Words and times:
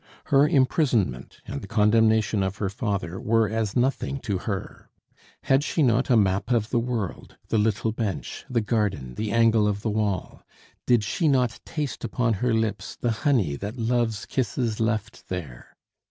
Her 0.33 0.47
imprisonment 0.49 1.41
and 1.45 1.61
the 1.61 1.67
condemnation 1.67 2.41
of 2.41 2.57
her 2.57 2.71
father 2.71 3.19
were 3.19 3.47
as 3.47 3.75
nothing 3.75 4.17
to 4.21 4.39
her. 4.39 4.89
Had 5.43 5.63
she 5.63 5.83
not 5.83 6.09
a 6.09 6.17
map 6.17 6.49
of 6.49 6.71
the 6.71 6.79
world, 6.79 7.37
the 7.49 7.59
little 7.59 7.91
bench, 7.91 8.43
the 8.49 8.61
garden, 8.61 9.13
the 9.13 9.31
angle 9.31 9.67
of 9.67 9.83
the 9.83 9.91
wall? 9.91 10.41
Did 10.87 11.03
she 11.03 11.27
not 11.27 11.59
taste 11.65 12.03
upon 12.03 12.33
her 12.41 12.51
lips 12.51 12.95
the 12.99 13.11
honey 13.11 13.55
that 13.57 13.77
love's 13.77 14.25
kisses 14.25 14.79
left 14.79 15.29
there? 15.29 15.77